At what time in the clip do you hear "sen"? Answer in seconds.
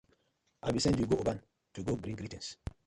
0.85-0.97